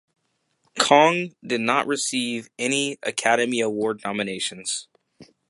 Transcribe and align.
"Kong" 0.79 1.35
did 1.45 1.61
not 1.61 1.85
receive 1.85 2.49
any 2.57 2.97
Academy 3.03 3.59
Awards 3.61 4.03
nominations. 4.03 4.87